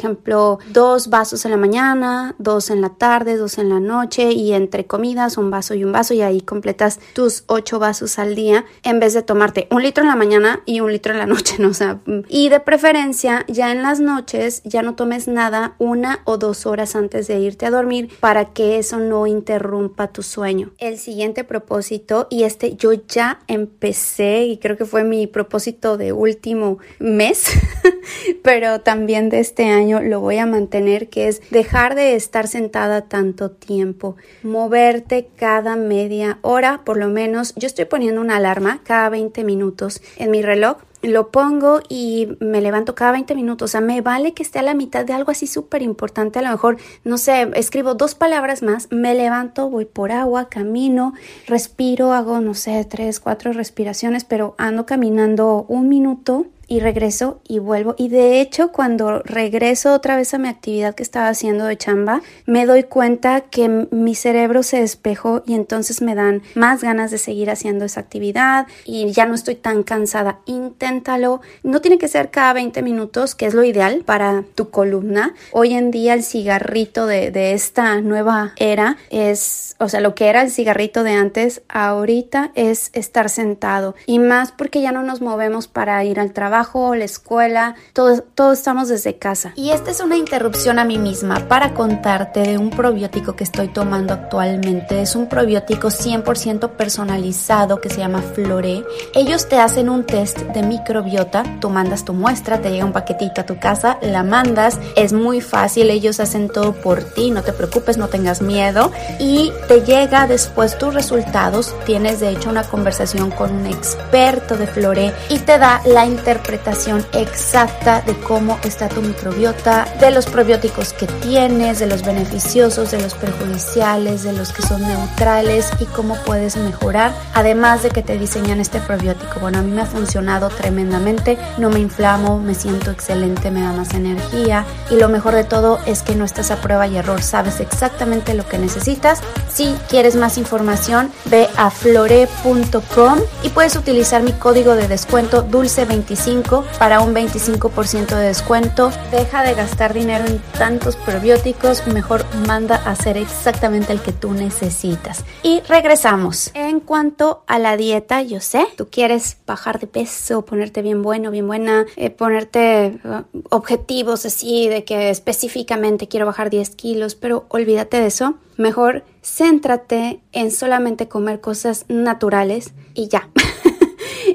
dos 0.69 1.09
vasos 1.09 1.45
en 1.45 1.51
la 1.51 1.57
mañana, 1.57 2.35
dos 2.38 2.69
en 2.69 2.81
la 2.81 2.89
tarde, 2.89 3.38
dos 3.38 3.57
en 3.57 3.69
la 3.69 3.80
noche 3.80 4.31
y 4.31 4.53
entre 4.53 4.85
comidas 4.85 5.38
un 5.38 5.50
vaso 5.50 5.74
y 5.74 5.83
un 5.83 5.91
vaso 5.91 6.13
y 6.13 6.21
ahí 6.21 6.41
completas 6.41 7.00
tus 7.13 7.44
ocho 7.47 7.80
vasos 7.80 8.19
al 8.19 8.35
día 8.35 8.65
en 8.83 9.00
vez 9.00 9.13
de 9.13 9.21
tomarte 9.21 9.68
un 9.71 9.83
litro 9.83 10.03
en 10.03 10.09
la 10.09 10.15
mañana 10.15 10.62
y 10.65 10.80
un 10.80 10.91
litro 10.91 11.13
en 11.13 11.19
la 11.19 11.25
noche, 11.25 11.56
¿no? 11.59 11.69
O 11.69 12.24
y 12.27 12.50
de 12.50 12.59
preferencia 12.59 13.45
ya 13.47 13.71
en 13.71 13.81
las 13.83 14.00
noches 14.00 14.62
ya 14.63 14.81
no 14.81 14.95
tomes 14.95 15.27
nada 15.27 15.75
una 15.80 16.19
o 16.25 16.38
dos 16.38 16.65
horas 16.65 16.95
antes 16.95 17.27
de 17.27 17.39
irte 17.39 17.65
a 17.65 17.71
dormir 17.71 18.09
para 18.19 18.53
que 18.53 18.77
eso 18.77 19.00
no 19.00 19.27
interrumpa 19.27 20.07
tu 20.07 20.24
sueño. 20.24 20.71
El 20.77 20.97
siguiente 20.97 21.44
propósito 21.44 22.27
y 22.29 22.44
este 22.44 22.75
yo 22.75 22.94
ya 22.94 23.39
empecé 23.47 24.45
y 24.45 24.57
creo 24.57 24.77
que 24.77 24.86
fue 24.86 25.03
mi 25.03 25.27
propósito 25.27 25.97
de 25.97 26.13
último 26.13 26.77
mes, 27.00 27.45
pero 28.44 28.81
también 28.81 29.29
de 29.29 29.39
este 29.39 29.65
año 29.65 30.01
lo 30.01 30.19
voy 30.19 30.38
a 30.38 30.45
mantener, 30.45 31.09
que 31.09 31.27
es 31.27 31.41
dejar 31.50 31.95
de 31.95 32.15
estar 32.15 32.47
sentada 32.47 33.03
tanto 33.03 33.51
tiempo, 33.51 34.15
moverte 34.44 35.29
cada 35.35 35.75
media 35.75 36.39
hora, 36.41 36.81
por 36.83 36.97
lo 36.97 37.07
menos. 37.07 37.53
Yo 37.55 37.67
estoy 37.67 37.85
poniendo 37.85 38.21
una 38.21 38.38
alarma 38.38 38.81
cada 38.83 39.09
20 39.09 39.44
minutos 39.44 40.01
en 40.17 40.31
mi 40.31 40.41
reloj 40.41 40.77
lo 41.03 41.31
pongo 41.31 41.81
y 41.89 42.29
me 42.39 42.61
levanto 42.61 42.95
cada 42.95 43.11
20 43.11 43.35
minutos. 43.35 43.69
O 43.69 43.71
sea, 43.71 43.81
me 43.81 44.01
vale 44.01 44.33
que 44.33 44.41
esté 44.41 44.59
a 44.59 44.63
la 44.63 44.73
mitad 44.73 45.05
de 45.05 45.13
algo 45.13 45.31
así 45.31 45.47
súper 45.47 45.81
importante. 45.81 46.39
A 46.39 46.41
lo 46.41 46.50
mejor, 46.50 46.77
no 47.03 47.17
sé, 47.17 47.51
escribo 47.55 47.94
dos 47.94 48.15
palabras 48.15 48.63
más, 48.63 48.88
me 48.89 49.13
levanto, 49.13 49.69
voy 49.69 49.85
por 49.85 50.11
agua, 50.11 50.47
camino, 50.50 51.13
respiro, 51.45 52.13
hago, 52.13 52.39
no 52.39 52.53
sé, 52.53 52.85
tres, 52.85 53.19
cuatro 53.19 53.51
respiraciones, 53.51 54.23
pero 54.23 54.55
ando 54.57 54.85
caminando 54.85 55.65
un 55.67 55.89
minuto 55.89 56.45
y 56.73 56.79
regreso 56.79 57.39
y 57.47 57.59
vuelvo. 57.59 57.93
Y 57.99 58.09
de 58.09 58.41
hecho, 58.41 58.71
cuando 58.71 59.19
regreso 59.19 59.93
otra 59.93 60.15
vez 60.15 60.33
a 60.33 60.39
mi 60.39 60.47
actividad 60.47 60.95
que 60.95 61.03
estaba 61.03 61.27
haciendo 61.27 61.65
de 61.65 61.77
chamba, 61.77 62.23
me 62.47 62.65
doy 62.65 62.81
cuenta 62.81 63.41
que 63.41 63.87
mi 63.91 64.15
cerebro 64.15 64.63
se 64.63 64.79
despejó 64.79 65.43
y 65.45 65.53
entonces 65.53 66.01
me 66.01 66.15
dan 66.15 66.41
más 66.55 66.81
ganas 66.81 67.11
de 67.11 67.19
seguir 67.19 67.51
haciendo 67.51 67.85
esa 67.85 67.99
actividad 67.99 68.65
y 68.85 69.11
ya 69.11 69.27
no 69.27 69.35
estoy 69.35 69.53
tan 69.53 69.83
cansada. 69.83 70.39
Inténtalo. 70.47 71.41
No 71.61 71.79
tiene 71.79 71.99
que 71.99 72.07
ser 72.07 72.31
cada 72.31 72.53
20 72.53 72.81
minutos, 72.81 73.35
que 73.35 73.45
es 73.45 73.53
lo 73.53 73.63
ideal 73.63 74.01
para 74.03 74.43
tu 74.55 74.71
columna. 74.71 75.35
Hoy 75.51 75.75
en 75.75 75.91
día 75.91 76.15
el 76.15 76.23
cigarrito 76.23 77.05
de, 77.05 77.29
de 77.29 77.53
esta 77.53 78.01
nueva 78.01 78.53
era 78.55 78.97
es, 79.11 79.75
o 79.77 79.89
sea, 79.89 80.01
lo 80.01 80.15
que 80.15 80.25
era 80.25 80.41
el 80.41 80.49
cigarrito 80.49 81.03
de 81.03 81.11
antes, 81.11 81.61
ahorita 81.69 82.51
es 82.55 82.89
estar 82.93 83.29
sentado. 83.29 83.93
Y 84.07 84.17
más 84.17 84.51
porque 84.51 84.81
ya 84.81 84.91
no 84.91 85.03
nos 85.03 85.21
movemos 85.21 85.67
para 85.67 86.03
ir 86.03 86.19
al 86.19 86.33
trabajo 86.33 86.62
la 86.95 87.06
escuela, 87.06 87.75
todos, 87.94 88.24
todos 88.36 88.57
estamos 88.57 88.88
desde 88.88 89.18
casa. 89.18 89.54
Y 89.56 89.71
esta 89.71 89.92
es 89.92 90.00
una 90.00 90.15
interrupción 90.15 90.80
a 90.80 90.86
mí 90.86 90.98
misma 90.98 91.48
para 91.48 91.74
contarte 91.74 92.42
de 92.42 92.57
un 92.57 92.69
probiótico 92.69 93.36
que 93.36 93.44
estoy 93.44 93.68
tomando 93.68 94.13
actualmente. 94.13 95.01
Es 95.01 95.15
un 95.15 95.27
probiótico 95.27 95.89
100% 95.89 96.71
personalizado 96.71 97.80
que 97.80 97.89
se 97.89 98.00
llama 98.00 98.21
Flore. 98.21 98.83
Ellos 99.13 99.48
te 99.48 99.60
hacen 99.60 99.89
un 99.89 100.06
test 100.06 100.39
de 100.39 100.63
microbiota, 100.63 101.44
tú 101.60 101.69
mandas 101.69 102.06
tu 102.06 102.13
muestra, 102.13 102.60
te 102.60 102.71
llega 102.71 102.86
un 102.86 102.94
paquetito 102.94 103.42
a 103.42 103.45
tu 103.45 103.60
casa, 103.60 103.98
la 104.01 104.24
mandas, 104.24 104.80
es 104.95 105.13
muy 105.13 105.42
fácil, 105.42 105.89
ellos 105.89 106.19
hacen 106.19 106.50
todo 106.50 106.74
por 106.74 107.04
ti, 107.04 107.31
no 107.31 107.44
te 107.44 107.54
preocupes, 107.54 107.98
no 107.98 108.07
tengas 108.07 108.42
miedo 108.42 108.92
y 109.19 109.51
te 109.68 109.81
llega 109.81 110.27
después 110.27 110.77
tus 110.77 110.94
resultados, 110.94 111.75
tienes 111.86 112.20
de 112.20 112.29
hecho 112.29 112.50
una 112.50 112.63
conversación 112.63 113.32
con 113.32 113.53
un 113.53 113.67
experto 113.67 114.58
de 114.58 114.67
Flore 114.67 115.13
y 115.29 115.39
te 115.39 115.58
da 115.58 115.82
la 115.86 116.05
interpretación 116.05 116.42
interpretación 116.43 117.05
exacta 117.13 118.01
de 118.01 118.15
cómo 118.15 118.59
está 118.63 118.89
tu 118.89 119.01
microbiota, 119.01 119.88
de 120.01 120.12
los 120.12 120.25
probióticos 120.25 120.91
que 120.91 121.07
tienes, 121.07 121.79
de 121.79 121.88
los 121.88 122.03
beneficiosos, 122.03 122.91
de 122.91 123.01
los 123.01 123.13
perjudiciales, 123.13 124.23
de 124.23 124.33
los 124.33 124.51
que 124.51 124.62
son 124.62 124.81
neutrales 124.81 125.71
y 125.79 125.85
cómo 125.85 126.17
puedes 126.25 126.57
mejorar, 126.57 127.13
además 127.33 127.81
de 127.83 127.91
que 127.91 128.03
te 128.03 128.17
diseñan 128.17 128.59
este 128.59 128.81
probiótico. 128.81 129.39
Bueno, 129.39 129.59
a 129.59 129.62
mí 129.62 129.71
me 129.71 129.83
ha 129.83 129.85
funcionado 129.85 130.50
tremendamente, 130.50 131.38
no 131.57 131.69
me 131.69 131.79
inflamo, 131.79 132.39
me 132.39 132.55
siento 132.55 132.91
excelente, 132.91 133.50
me 133.50 133.62
da 133.62 133.71
más 133.71 133.93
energía 133.93 134.65
y 134.91 134.95
lo 134.95 135.07
mejor 135.07 135.35
de 135.35 135.45
todo 135.45 135.79
es 135.85 136.01
que 136.01 136.15
no 136.15 136.25
estás 136.25 136.51
a 136.51 136.57
prueba 136.57 136.88
y 136.88 136.97
error, 136.97 137.23
sabes 137.23 137.62
exactamente 137.62 138.33
lo 138.33 138.45
que 138.45 138.57
necesitas. 138.57 139.21
Si 139.47 139.77
quieres 139.88 140.17
más 140.17 140.38
información, 140.38 141.09
ve 141.25 141.47
a 141.55 141.69
flore.com 141.69 143.19
y 143.43 143.50
puedes 143.50 143.77
utilizar 143.77 144.23
mi 144.23 144.33
código 144.33 144.75
de 144.75 144.89
descuento 144.89 145.47
dulce25 145.47 146.32
para 146.79 147.01
un 147.01 147.13
25% 147.13 148.07
de 148.07 148.25
descuento. 148.25 148.91
Deja 149.11 149.43
de 149.43 149.53
gastar 149.53 149.93
dinero 149.93 150.25
en 150.25 150.41
tantos 150.57 150.95
probióticos, 150.95 151.85
mejor 151.85 152.25
manda 152.47 152.75
a 152.75 152.91
hacer 152.91 153.17
exactamente 153.17 153.93
el 153.93 154.01
que 154.01 154.13
tú 154.13 154.33
necesitas. 154.33 155.25
Y 155.43 155.61
regresamos. 155.67 156.49
En 156.55 156.79
cuanto 156.79 157.43
a 157.45 157.59
la 157.59 157.77
dieta, 157.77 158.23
yo 158.23 158.39
sé, 158.39 158.65
tú 158.75 158.87
quieres 158.89 159.37
bajar 159.45 159.79
de 159.79 159.85
peso, 159.85 160.43
ponerte 160.43 160.81
bien 160.81 161.03
bueno, 161.03 161.29
bien 161.29 161.45
buena, 161.45 161.85
eh, 161.97 162.09
ponerte 162.09 162.99
uh, 163.03 163.39
objetivos 163.51 164.25
así 164.25 164.67
de 164.69 164.85
que 164.85 165.11
específicamente 165.11 166.07
quiero 166.07 166.25
bajar 166.25 166.49
10 166.49 166.71
kilos, 166.71 167.13
pero 167.13 167.45
olvídate 167.49 167.99
de 167.99 168.07
eso. 168.07 168.35
Mejor 168.57 169.03
céntrate 169.21 170.19
en 170.31 170.49
solamente 170.51 171.07
comer 171.07 171.41
cosas 171.41 171.85
naturales 171.89 172.73
y 172.95 173.07
ya. 173.07 173.29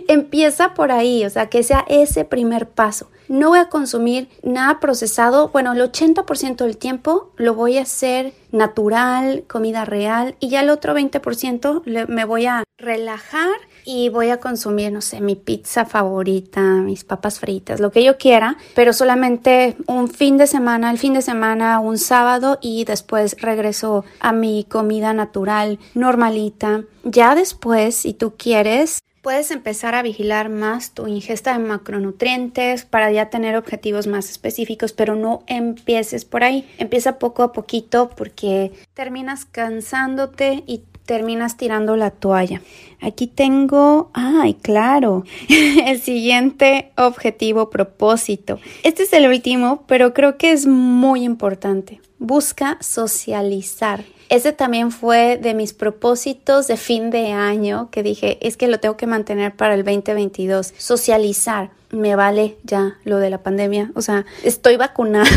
Empieza 0.08 0.74
por 0.74 0.90
ahí, 0.90 1.24
o 1.24 1.30
sea, 1.30 1.48
que 1.48 1.62
sea 1.62 1.84
ese 1.88 2.24
primer 2.24 2.68
paso. 2.68 3.10
no 3.28 3.50
voy 3.50 3.58
a 3.58 3.68
consumir 3.68 4.30
nada 4.42 4.80
procesado. 4.80 5.48
Bueno, 5.48 5.74
el 5.74 5.82
80% 5.82 6.56
del 6.56 6.78
tiempo 6.78 7.30
lo 7.36 7.54
voy 7.54 7.76
a 7.76 7.82
hacer 7.82 8.32
natural, 8.52 9.44
comida 9.46 9.84
real 9.84 10.34
y 10.40 10.48
ya 10.48 10.62
el 10.62 10.70
otro 10.70 10.94
20% 10.94 11.82
me 12.08 12.24
voy 12.24 12.46
a 12.46 12.64
relajar 12.78 13.50
y 13.84 14.08
voy 14.08 14.30
a 14.30 14.38
consumir, 14.38 14.92
no 14.92 15.00
sé, 15.00 15.20
mi 15.20 15.34
pizza 15.34 15.84
favorita, 15.84 16.60
mis 16.60 17.04
papas 17.04 17.38
fritas, 17.38 17.80
lo 17.80 17.90
que 17.90 18.04
yo 18.04 18.16
quiera, 18.18 18.56
pero 18.74 18.92
solamente 18.92 19.76
un 19.86 20.08
fin 20.08 20.36
de 20.36 20.46
semana, 20.46 20.90
el 20.90 20.98
fin 20.98 21.14
de 21.14 21.22
semana, 21.22 21.80
un 21.80 21.98
sábado 21.98 22.58
y 22.60 22.84
después 22.84 23.36
regreso 23.40 24.04
a 24.20 24.32
mi 24.32 24.64
comida 24.64 25.12
natural, 25.12 25.78
normalita. 25.94 26.84
Ya 27.04 27.34
después, 27.34 27.94
si 27.94 28.12
tú 28.14 28.34
quieres, 28.36 29.00
Puedes 29.28 29.50
empezar 29.50 29.94
a 29.94 30.00
vigilar 30.00 30.48
más 30.48 30.92
tu 30.92 31.06
ingesta 31.06 31.52
de 31.52 31.58
macronutrientes 31.58 32.86
para 32.86 33.12
ya 33.12 33.28
tener 33.28 33.56
objetivos 33.56 34.06
más 34.06 34.30
específicos, 34.30 34.94
pero 34.94 35.16
no 35.16 35.42
empieces 35.46 36.24
por 36.24 36.44
ahí. 36.44 36.66
Empieza 36.78 37.18
poco 37.18 37.42
a 37.42 37.52
poquito 37.52 38.08
porque 38.08 38.72
terminas 38.94 39.44
cansándote 39.44 40.64
y 40.66 40.78
terminas 41.08 41.56
tirando 41.56 41.96
la 41.96 42.10
toalla. 42.10 42.60
Aquí 43.00 43.28
tengo, 43.28 44.10
ay, 44.12 44.52
claro, 44.52 45.24
el 45.86 46.00
siguiente 46.00 46.92
objetivo, 46.98 47.70
propósito. 47.70 48.60
Este 48.82 49.04
es 49.04 49.12
el 49.14 49.26
último, 49.26 49.84
pero 49.86 50.12
creo 50.12 50.36
que 50.36 50.52
es 50.52 50.66
muy 50.66 51.24
importante. 51.24 52.02
Busca 52.18 52.76
socializar. 52.82 54.04
Ese 54.28 54.52
también 54.52 54.90
fue 54.90 55.38
de 55.38 55.54
mis 55.54 55.72
propósitos 55.72 56.66
de 56.66 56.76
fin 56.76 57.08
de 57.08 57.32
año 57.32 57.88
que 57.90 58.02
dije, 58.02 58.36
es 58.46 58.58
que 58.58 58.68
lo 58.68 58.78
tengo 58.78 58.98
que 58.98 59.06
mantener 59.06 59.56
para 59.56 59.72
el 59.72 59.84
2022. 59.84 60.74
Socializar. 60.76 61.70
Me 61.90 62.16
vale 62.16 62.58
ya 62.64 62.98
lo 63.04 63.16
de 63.16 63.30
la 63.30 63.42
pandemia. 63.42 63.92
O 63.94 64.02
sea, 64.02 64.26
estoy 64.44 64.76
vacunada. 64.76 65.30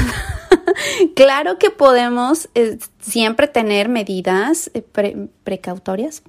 claro 1.16 1.58
que 1.58 1.70
podemos 1.70 2.50
siempre 3.02 3.48
tener 3.48 3.90
medidas 3.90 4.72
eh, 4.74 4.84
precautorias, 5.44 6.22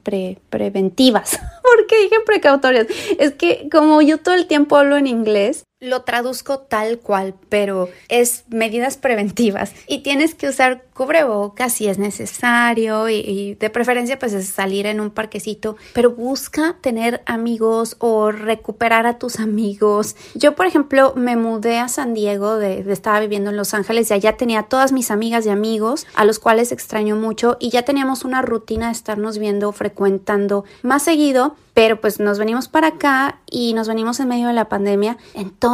preventivas. 0.50 1.38
¿Por 1.62 1.86
qué 1.86 2.02
dije 2.02 2.16
precautorias? 2.24 2.86
Es 3.18 3.32
que 3.32 3.68
como 3.70 4.02
yo 4.02 4.18
todo 4.18 4.34
el 4.34 4.46
tiempo 4.46 4.76
hablo 4.76 4.96
en 4.96 5.06
inglés, 5.06 5.64
lo 5.82 6.02
traduzco 6.02 6.60
tal 6.60 7.00
cual, 7.00 7.34
pero 7.48 7.88
es 8.08 8.44
medidas 8.48 8.96
preventivas 8.96 9.74
y 9.88 9.98
tienes 10.04 10.36
que 10.36 10.48
usar 10.48 10.84
cubrebocas 10.94 11.72
si 11.72 11.88
es 11.88 11.98
necesario 11.98 13.08
y, 13.08 13.56
de 13.58 13.68
preferencia 13.68 14.16
pues 14.16 14.32
es 14.32 14.46
salir 14.46 14.86
en 14.86 15.00
un 15.00 15.10
parquecito, 15.10 15.76
pero 15.92 16.12
busca 16.12 16.76
tener 16.80 17.22
amigos 17.26 17.96
o 17.98 18.30
recuperar 18.30 19.06
a 19.06 19.18
tus 19.18 19.40
amigos. 19.40 20.14
Yo 20.34 20.54
por 20.54 20.66
ejemplo 20.66 21.14
me 21.16 21.34
mudé 21.34 21.78
a 21.80 21.88
San 21.88 22.14
Diego, 22.14 22.58
de, 22.58 22.84
estaba 22.92 23.18
viviendo 23.18 23.50
en 23.50 23.56
Los 23.56 23.74
Ángeles 23.74 24.08
y 24.10 24.14
allá 24.14 24.36
tenía 24.36 24.62
todas 24.62 24.92
mis 24.92 25.10
amigas 25.10 25.46
y 25.46 25.48
amigos 25.48 26.06
a 26.14 26.24
los 26.24 26.38
cuales 26.38 26.70
extraño 26.70 27.16
mucho 27.16 27.56
y 27.58 27.70
ya 27.70 27.82
teníamos 27.82 28.24
una 28.24 28.40
rutina 28.40 28.86
de 28.86 28.92
estarnos 28.92 29.38
viendo, 29.38 29.72
frecuentando 29.72 30.64
más 30.82 31.02
seguido 31.02 31.56
pero 31.74 32.00
pues 32.02 32.20
nos 32.20 32.38
venimos 32.38 32.68
para 32.68 32.88
acá 32.88 33.40
y 33.50 33.72
nos 33.72 33.88
venimos 33.88 34.20
en 34.20 34.28
medio 34.28 34.48
de 34.48 34.52
la 34.52 34.68
pandemia, 34.68 35.16
entonces 35.32 35.71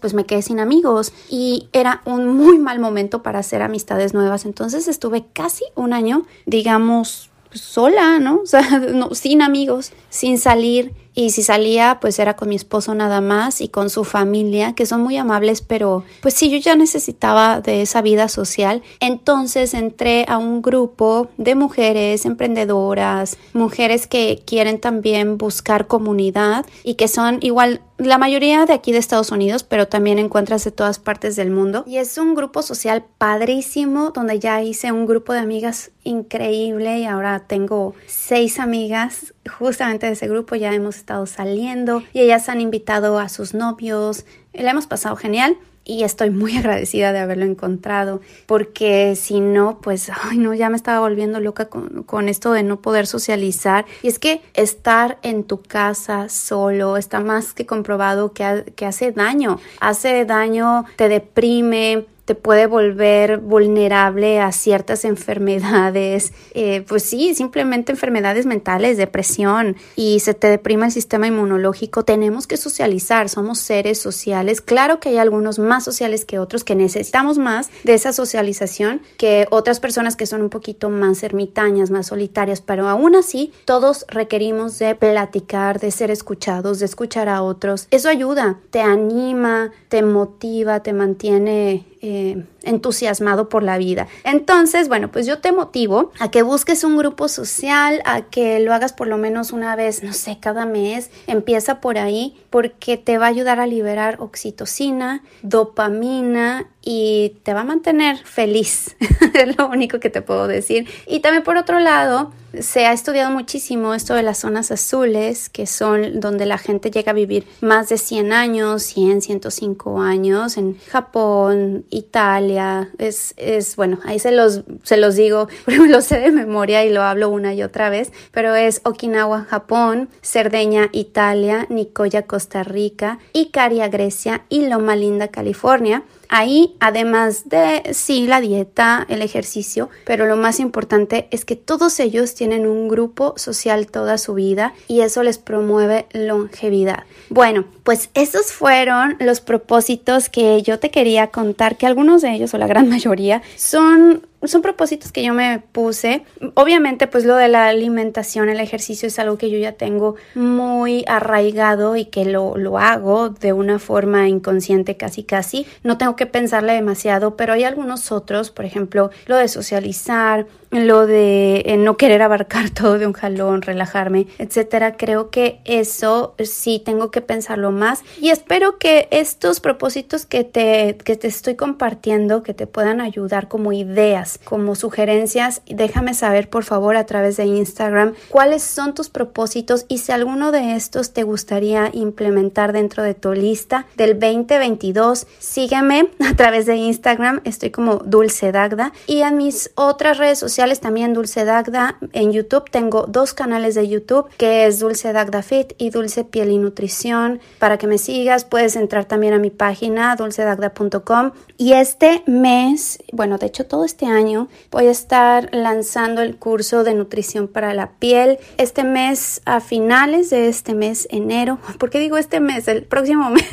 pues 0.00 0.14
me 0.14 0.24
quedé 0.24 0.42
sin 0.42 0.60
amigos 0.60 1.12
y 1.28 1.68
era 1.72 2.02
un 2.04 2.28
muy 2.36 2.58
mal 2.58 2.78
momento 2.78 3.22
para 3.22 3.40
hacer 3.40 3.62
amistades 3.62 4.14
nuevas, 4.14 4.44
entonces 4.44 4.88
estuve 4.88 5.26
casi 5.32 5.64
un 5.74 5.92
año, 5.92 6.26
digamos, 6.46 7.30
sola, 7.52 8.18
¿no? 8.18 8.40
O 8.42 8.46
sea, 8.46 8.62
sin 9.12 9.42
amigos, 9.42 9.92
sin 10.10 10.38
salir 10.38 10.92
y 11.14 11.30
si 11.30 11.42
salía 11.42 11.98
pues 12.00 12.18
era 12.18 12.34
con 12.36 12.48
mi 12.48 12.56
esposo 12.56 12.94
nada 12.94 13.20
más 13.20 13.60
y 13.60 13.68
con 13.68 13.90
su 13.90 14.04
familia 14.04 14.74
que 14.74 14.86
son 14.86 15.02
muy 15.02 15.16
amables 15.16 15.62
pero 15.62 16.04
pues 16.20 16.34
sí 16.34 16.50
yo 16.50 16.58
ya 16.58 16.76
necesitaba 16.76 17.60
de 17.60 17.82
esa 17.82 18.02
vida 18.02 18.28
social 18.28 18.82
entonces 19.00 19.74
entré 19.74 20.24
a 20.28 20.38
un 20.38 20.62
grupo 20.62 21.28
de 21.36 21.54
mujeres 21.54 22.24
emprendedoras 22.24 23.36
mujeres 23.52 24.06
que 24.06 24.42
quieren 24.44 24.80
también 24.80 25.38
buscar 25.38 25.86
comunidad 25.86 26.66
y 26.82 26.94
que 26.94 27.08
son 27.08 27.38
igual 27.40 27.80
la 27.98 28.18
mayoría 28.18 28.66
de 28.66 28.72
aquí 28.72 28.90
de 28.90 28.98
Estados 28.98 29.30
Unidos, 29.30 29.62
pero 29.62 29.86
también 29.86 30.18
encuentras 30.18 30.64
de 30.64 30.72
todas 30.72 30.98
partes 30.98 31.36
del 31.36 31.50
mundo. 31.50 31.84
Y 31.86 31.98
es 31.98 32.18
un 32.18 32.34
grupo 32.34 32.62
social 32.62 33.04
padrísimo 33.18 34.10
donde 34.10 34.40
ya 34.40 34.62
hice 34.62 34.90
un 34.90 35.06
grupo 35.06 35.32
de 35.32 35.38
amigas 35.38 35.92
increíble 36.02 36.98
y 36.98 37.04
ahora 37.04 37.44
tengo 37.46 37.94
seis 38.06 38.58
amigas 38.58 39.33
justamente 39.58 40.06
de 40.06 40.12
ese 40.12 40.28
grupo. 40.28 40.54
Ya 40.54 40.74
hemos 40.74 40.96
estado 40.96 41.26
saliendo 41.26 42.02
y 42.12 42.20
ellas 42.20 42.48
han 42.48 42.60
invitado 42.60 43.18
a 43.18 43.28
sus 43.28 43.54
novios. 43.54 44.24
Le 44.52 44.68
hemos 44.68 44.86
pasado 44.86 45.16
genial 45.16 45.56
y 45.84 46.02
estoy 46.02 46.30
muy 46.30 46.56
agradecida 46.56 47.12
de 47.12 47.18
haberlo 47.18 47.44
encontrado 47.44 48.20
porque 48.46 49.16
si 49.16 49.40
no, 49.40 49.78
pues, 49.80 50.10
ay 50.22 50.38
no, 50.38 50.54
ya 50.54 50.70
me 50.70 50.76
estaba 50.76 51.00
volviendo 51.00 51.40
loca 51.40 51.68
con, 51.68 52.28
esto 52.28 52.52
de 52.52 52.62
no 52.62 52.80
poder 52.80 53.06
socializar. 53.06 53.84
Y 54.02 54.08
es 54.08 54.18
que 54.18 54.42
estar 54.54 55.18
en 55.22 55.44
tu 55.44 55.60
casa 55.62 56.28
solo 56.28 56.96
está 56.96 57.20
más 57.20 57.52
que 57.52 57.66
comprobado 57.66 58.32
que, 58.32 58.72
que 58.76 58.86
hace 58.86 59.12
daño, 59.12 59.60
hace 59.80 60.24
daño, 60.24 60.86
te 60.96 61.08
deprime, 61.08 62.06
te 62.24 62.34
puede 62.34 62.66
volver 62.66 63.38
vulnerable 63.38 64.40
a 64.40 64.52
ciertas 64.52 65.04
enfermedades, 65.04 66.32
eh, 66.54 66.84
pues 66.88 67.02
sí, 67.02 67.34
simplemente 67.34 67.92
enfermedades 67.92 68.46
mentales, 68.46 68.96
depresión 68.96 69.76
y 69.96 70.20
se 70.20 70.34
te 70.34 70.48
deprima 70.48 70.86
el 70.86 70.92
sistema 70.92 71.26
inmunológico. 71.26 72.04
Tenemos 72.04 72.46
que 72.46 72.56
socializar, 72.56 73.28
somos 73.28 73.58
seres 73.58 73.98
sociales. 73.98 74.60
Claro 74.60 75.00
que 75.00 75.10
hay 75.10 75.18
algunos 75.18 75.58
más 75.58 75.84
sociales 75.84 76.24
que 76.24 76.38
otros 76.38 76.64
que 76.64 76.74
necesitamos 76.74 77.38
más 77.38 77.70
de 77.84 77.94
esa 77.94 78.12
socialización 78.12 79.02
que 79.16 79.46
otras 79.50 79.80
personas 79.80 80.16
que 80.16 80.26
son 80.26 80.42
un 80.42 80.50
poquito 80.50 80.90
más 80.90 81.22
ermitañas, 81.22 81.90
más 81.90 82.06
solitarias, 82.06 82.60
pero 82.60 82.88
aún 82.88 83.14
así 83.14 83.52
todos 83.64 84.04
requerimos 84.08 84.78
de 84.78 84.94
platicar, 84.94 85.80
de 85.80 85.90
ser 85.90 86.10
escuchados, 86.10 86.78
de 86.78 86.86
escuchar 86.86 87.28
a 87.28 87.42
otros. 87.42 87.86
Eso 87.90 88.08
ayuda, 88.08 88.58
te 88.70 88.80
anima, 88.80 89.72
te 89.88 90.02
motiva, 90.02 90.82
te 90.82 90.92
mantiene 90.92 91.84
eh, 92.06 92.44
entusiasmado 92.64 93.48
por 93.48 93.62
la 93.62 93.78
vida. 93.78 94.08
Entonces, 94.24 94.88
bueno, 94.88 95.10
pues 95.10 95.24
yo 95.24 95.38
te 95.38 95.52
motivo 95.52 96.12
a 96.18 96.30
que 96.30 96.42
busques 96.42 96.84
un 96.84 96.98
grupo 96.98 97.28
social, 97.28 98.02
a 98.04 98.22
que 98.26 98.60
lo 98.60 98.74
hagas 98.74 98.92
por 98.92 99.06
lo 99.06 99.16
menos 99.16 99.52
una 99.52 99.74
vez, 99.74 100.02
no 100.02 100.12
sé, 100.12 100.36
cada 100.38 100.66
mes. 100.66 101.10
Empieza 101.26 101.80
por 101.80 101.96
ahí 101.96 102.36
porque 102.50 102.98
te 102.98 103.16
va 103.16 103.24
a 103.24 103.30
ayudar 103.30 103.58
a 103.58 103.66
liberar 103.66 104.18
oxitocina, 104.20 105.22
dopamina 105.40 106.66
y 106.84 107.36
te 107.42 107.54
va 107.54 107.60
a 107.60 107.64
mantener 107.64 108.18
feliz. 108.18 108.96
es 109.34 109.56
lo 109.56 109.68
único 109.68 110.00
que 110.00 110.10
te 110.10 110.22
puedo 110.22 110.46
decir. 110.46 110.86
Y 111.06 111.20
también 111.20 111.42
por 111.42 111.56
otro 111.56 111.80
lado, 111.80 112.32
se 112.60 112.86
ha 112.86 112.92
estudiado 112.92 113.30
muchísimo 113.30 113.94
esto 113.94 114.14
de 114.14 114.22
las 114.22 114.38
zonas 114.38 114.70
azules, 114.70 115.48
que 115.48 115.66
son 115.66 116.20
donde 116.20 116.46
la 116.46 116.58
gente 116.58 116.90
llega 116.90 117.10
a 117.10 117.14
vivir 117.14 117.46
más 117.60 117.88
de 117.88 117.98
100 117.98 118.32
años, 118.32 118.82
100, 118.82 119.22
105 119.22 120.00
años, 120.00 120.56
en 120.56 120.78
Japón, 120.88 121.84
Italia, 121.90 122.90
es, 122.98 123.34
es 123.36 123.76
bueno, 123.76 123.98
ahí 124.04 124.18
se 124.18 124.32
los, 124.32 124.62
se 124.82 124.96
los 124.96 125.16
digo, 125.16 125.48
lo 125.66 126.00
sé 126.00 126.18
de 126.18 126.30
memoria 126.30 126.84
y 126.84 126.90
lo 126.90 127.02
hablo 127.02 127.28
una 127.30 127.54
y 127.54 127.62
otra 127.62 127.90
vez, 127.90 128.12
pero 128.30 128.54
es 128.54 128.80
Okinawa, 128.84 129.44
Japón, 129.44 130.08
Cerdeña, 130.22 130.90
Italia, 130.92 131.66
Nicoya, 131.70 132.22
Costa 132.22 132.62
Rica, 132.62 133.18
Icaria, 133.32 133.88
Grecia 133.88 134.42
y 134.48 134.66
Loma 134.68 134.96
Linda, 134.96 135.28
California. 135.28 136.02
Ahí, 136.28 136.74
además 136.80 137.48
de, 137.48 137.82
sí, 137.92 138.26
la 138.26 138.40
dieta, 138.40 139.06
el 139.08 139.22
ejercicio, 139.22 139.90
pero 140.04 140.26
lo 140.26 140.36
más 140.36 140.60
importante 140.60 141.28
es 141.30 141.44
que 141.44 141.56
todos 141.56 142.00
ellos 142.00 142.34
tienen 142.34 142.66
un 142.66 142.88
grupo 142.88 143.34
social 143.36 143.86
toda 143.86 144.18
su 144.18 144.34
vida 144.34 144.74
y 144.88 145.00
eso 145.00 145.22
les 145.22 145.38
promueve 145.38 146.06
longevidad. 146.12 147.04
Bueno, 147.30 147.64
pues 147.82 148.10
esos 148.14 148.52
fueron 148.52 149.16
los 149.20 149.40
propósitos 149.40 150.28
que 150.28 150.62
yo 150.62 150.78
te 150.78 150.90
quería 150.90 151.28
contar, 151.28 151.76
que 151.76 151.86
algunos 151.86 152.22
de 152.22 152.32
ellos 152.34 152.54
o 152.54 152.58
la 152.58 152.66
gran 152.66 152.88
mayoría 152.88 153.42
son 153.56 154.26
son 154.48 154.62
propósitos 154.62 155.12
que 155.12 155.22
yo 155.22 155.34
me 155.34 155.60
puse. 155.72 156.24
Obviamente, 156.54 157.06
pues 157.06 157.24
lo 157.24 157.36
de 157.36 157.48
la 157.48 157.66
alimentación, 157.66 158.48
el 158.48 158.60
ejercicio 158.60 159.08
es 159.08 159.18
algo 159.18 159.38
que 159.38 159.50
yo 159.50 159.58
ya 159.58 159.72
tengo 159.72 160.16
muy 160.34 161.04
arraigado 161.06 161.96
y 161.96 162.06
que 162.06 162.24
lo, 162.24 162.56
lo 162.56 162.78
hago 162.78 163.30
de 163.30 163.52
una 163.52 163.78
forma 163.78 164.28
inconsciente 164.28 164.96
casi 164.96 165.24
casi. 165.24 165.66
No 165.82 165.98
tengo 165.98 166.16
que 166.16 166.26
pensarle 166.26 166.74
demasiado, 166.74 167.36
pero 167.36 167.52
hay 167.52 167.64
algunos 167.64 168.12
otros, 168.12 168.50
por 168.50 168.64
ejemplo, 168.64 169.10
lo 169.26 169.36
de 169.36 169.48
socializar, 169.48 170.46
lo 170.74 171.06
de 171.06 171.62
eh, 171.66 171.76
no 171.76 171.96
querer 171.96 172.22
abarcar 172.22 172.70
todo 172.74 172.98
de 172.98 173.06
un 173.06 173.12
jalón, 173.12 173.62
relajarme, 173.62 174.26
etcétera. 174.38 174.96
Creo 174.96 175.30
que 175.30 175.60
eso 175.64 176.34
sí 176.42 176.82
tengo 176.84 177.10
que 177.10 177.20
pensarlo 177.20 177.70
más 177.70 178.02
y 178.20 178.30
espero 178.30 178.78
que 178.78 179.08
estos 179.10 179.60
propósitos 179.60 180.26
que 180.26 180.44
te, 180.44 180.96
que 181.04 181.16
te 181.16 181.28
estoy 181.28 181.54
compartiendo, 181.54 182.42
que 182.42 182.54
te 182.54 182.66
puedan 182.66 183.00
ayudar 183.00 183.48
como 183.48 183.72
ideas, 183.72 184.40
como 184.44 184.74
sugerencias, 184.74 185.62
déjame 185.66 186.14
saber 186.14 186.50
por 186.50 186.64
favor 186.64 186.96
a 186.96 187.06
través 187.06 187.36
de 187.36 187.44
Instagram 187.44 188.14
cuáles 188.28 188.62
son 188.62 188.94
tus 188.94 189.08
propósitos 189.08 189.86
y 189.88 189.98
si 189.98 190.12
alguno 190.12 190.50
de 190.50 190.74
estos 190.74 191.12
te 191.12 191.22
gustaría 191.22 191.90
implementar 191.92 192.72
dentro 192.72 193.02
de 193.02 193.14
tu 193.14 193.32
lista 193.32 193.86
del 193.96 194.18
2022. 194.18 195.26
Sígueme 195.38 196.08
a 196.28 196.34
través 196.34 196.66
de 196.66 196.76
Instagram, 196.76 197.40
estoy 197.44 197.70
como 197.70 197.96
Dulce 197.96 198.50
Dagda 198.50 198.92
y 199.06 199.20
en 199.20 199.36
mis 199.36 199.70
otras 199.76 200.18
redes 200.18 200.38
sociales 200.38 200.63
también 200.80 201.14
Dulce 201.14 201.44
Dagda. 201.44 201.98
En 202.12 202.32
YouTube 202.32 202.70
tengo 202.70 203.04
dos 203.06 203.34
canales 203.34 203.74
de 203.74 203.88
YouTube 203.88 204.28
que 204.38 204.66
es 204.66 204.78
Dulce 204.78 205.12
Dagda 205.12 205.42
Fit 205.42 205.74
y 205.78 205.90
Dulce 205.90 206.24
Piel 206.24 206.50
y 206.50 206.58
Nutrición. 206.58 207.40
Para 207.58 207.78
que 207.78 207.86
me 207.86 207.98
sigas 207.98 208.44
puedes 208.44 208.76
entrar 208.76 209.04
también 209.04 209.34
a 209.34 209.38
mi 209.38 209.50
página 209.50 210.16
dulcedagda.com 210.16 211.32
y 211.58 211.74
este 211.74 212.22
mes, 212.26 212.98
bueno, 213.12 213.38
de 213.38 213.46
hecho 213.46 213.66
todo 213.66 213.84
este 213.84 214.06
año 214.06 214.48
voy 214.70 214.86
a 214.86 214.90
estar 214.90 215.50
lanzando 215.52 216.22
el 216.22 216.36
curso 216.36 216.82
de 216.82 216.94
nutrición 216.94 217.46
para 217.48 217.74
la 217.74 217.92
piel. 217.98 218.38
Este 218.56 218.84
mes, 218.84 219.42
a 219.44 219.60
finales 219.60 220.30
de 220.30 220.48
este 220.48 220.74
mes, 220.74 221.06
enero, 221.10 221.58
¿por 221.78 221.90
qué 221.90 222.00
digo 222.00 222.16
este 222.16 222.40
mes? 222.40 222.66
El 222.68 222.84
próximo 222.84 223.30
mes, 223.30 223.44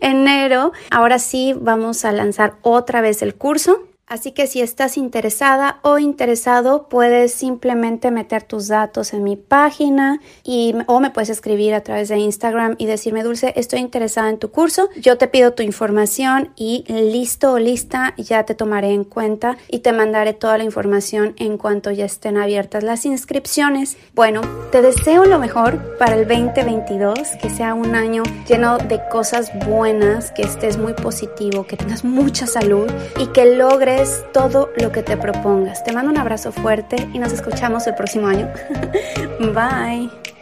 enero, 0.00 0.72
ahora 0.90 1.18
sí 1.18 1.54
vamos 1.58 2.04
a 2.04 2.12
lanzar 2.12 2.56
otra 2.62 3.00
vez 3.00 3.22
el 3.22 3.34
curso. 3.34 3.93
Así 4.06 4.32
que 4.32 4.46
si 4.46 4.60
estás 4.60 4.98
interesada 4.98 5.78
o 5.82 5.98
interesado, 5.98 6.88
puedes 6.88 7.32
simplemente 7.32 8.10
meter 8.10 8.42
tus 8.42 8.68
datos 8.68 9.14
en 9.14 9.24
mi 9.24 9.36
página 9.36 10.20
y, 10.44 10.74
o 10.86 11.00
me 11.00 11.10
puedes 11.10 11.30
escribir 11.30 11.72
a 11.72 11.80
través 11.80 12.10
de 12.10 12.18
Instagram 12.18 12.74
y 12.76 12.84
decirme, 12.84 13.22
Dulce, 13.22 13.54
estoy 13.56 13.80
interesada 13.80 14.28
en 14.28 14.38
tu 14.38 14.50
curso. 14.50 14.90
Yo 15.00 15.16
te 15.16 15.26
pido 15.26 15.54
tu 15.54 15.62
información 15.62 16.50
y 16.54 16.84
listo 16.88 17.52
o 17.52 17.58
lista, 17.58 18.14
ya 18.18 18.44
te 18.44 18.54
tomaré 18.54 18.92
en 18.92 19.04
cuenta 19.04 19.56
y 19.68 19.78
te 19.78 19.92
mandaré 19.92 20.34
toda 20.34 20.58
la 20.58 20.64
información 20.64 21.34
en 21.38 21.56
cuanto 21.56 21.90
ya 21.90 22.04
estén 22.04 22.36
abiertas 22.36 22.84
las 22.84 23.06
inscripciones. 23.06 23.96
Bueno, 24.14 24.42
te 24.70 24.82
deseo 24.82 25.24
lo 25.24 25.38
mejor 25.38 25.96
para 25.98 26.14
el 26.14 26.28
2022, 26.28 27.18
que 27.40 27.48
sea 27.48 27.72
un 27.72 27.94
año 27.94 28.22
lleno 28.46 28.76
de 28.76 29.00
cosas 29.10 29.50
buenas, 29.66 30.30
que 30.32 30.42
estés 30.42 30.76
muy 30.76 30.92
positivo, 30.92 31.66
que 31.66 31.78
tengas 31.78 32.04
mucha 32.04 32.46
salud 32.46 32.86
y 33.18 33.28
que 33.28 33.56
logres 33.94 34.24
todo 34.32 34.70
lo 34.76 34.92
que 34.92 35.02
te 35.02 35.16
propongas. 35.16 35.84
Te 35.84 35.92
mando 35.92 36.10
un 36.10 36.18
abrazo 36.18 36.52
fuerte 36.52 36.96
y 37.12 37.18
nos 37.18 37.32
escuchamos 37.32 37.86
el 37.86 37.94
próximo 37.94 38.26
año. 38.26 38.52
Bye. 39.40 40.33